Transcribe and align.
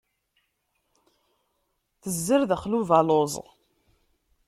Tezzer 2.01 2.41
daxel 2.49 2.73
ubaluṣ. 2.79 3.33